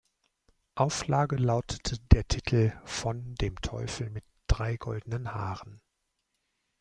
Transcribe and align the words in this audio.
Auflage 0.73 1.35
lautete 1.35 1.99
der 2.11 2.27
Titel 2.27 2.71
"Von 2.85 3.35
dem 3.35 3.61
Teufel 3.61 4.09
mit 4.09 4.23
drei 4.47 4.75
goldenen 4.75 5.31
Haaren". 5.35 5.79